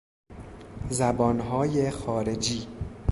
زبانهای 0.89 1.91
خارجی 1.91 2.67